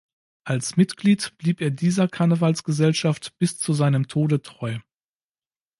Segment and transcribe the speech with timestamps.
[0.45, 4.79] Als Mitglied blieb er dieser Karnevalsgesellschaft bis zu seinem Tode treu.